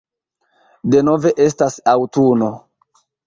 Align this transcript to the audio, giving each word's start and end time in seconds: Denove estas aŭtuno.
Denove 0.95 1.33
estas 1.45 1.77
aŭtuno. 1.93 2.51